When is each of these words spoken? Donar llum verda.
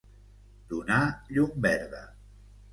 Donar 0.71 0.99
llum 1.37 1.55
verda. 1.69 2.05